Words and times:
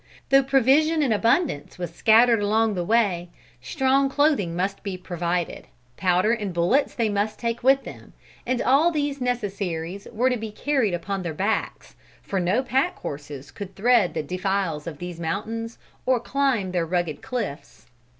Though 0.29 0.41
provision 0.41 1.03
in 1.03 1.11
abundance 1.13 1.77
was 1.77 1.93
scattered 1.93 2.41
along 2.41 2.73
the 2.73 2.83
way, 2.83 3.29
strong 3.61 4.09
clothing 4.09 4.55
must 4.55 4.81
be 4.81 4.97
provided, 4.97 5.67
powder 5.95 6.31
and 6.31 6.51
bullets 6.51 6.95
they 6.95 7.07
must 7.07 7.37
take 7.37 7.61
with 7.61 7.83
them, 7.83 8.13
and 8.43 8.63
all 8.63 8.89
these 8.89 9.21
necessaries 9.21 10.07
were 10.11 10.31
to 10.31 10.37
be 10.37 10.49
carried 10.49 10.95
upon 10.95 11.21
their 11.21 11.35
backs, 11.35 11.95
for 12.23 12.39
no 12.39 12.63
pack 12.63 12.97
horses 12.97 13.51
could 13.51 13.75
thread 13.75 14.15
the 14.15 14.23
defiles 14.23 14.87
of 14.87 14.97
the 14.97 15.13
mountains 15.13 15.77
or 16.07 16.19
climb 16.19 16.71
their 16.71 16.87
rugged 16.87 17.21
cliffs. 17.21 17.85